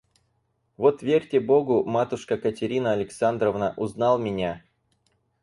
[0.77, 4.63] Вот верьте Богу, матушка Катерина Александровна, узнал меня!